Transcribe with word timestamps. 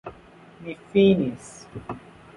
Mi 0.63 0.75
finis. 0.93 1.53